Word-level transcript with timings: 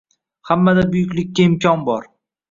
Hammada 0.49 0.85
buyuklikka 0.93 1.41
imkon 1.49 1.85
bor 1.91 2.09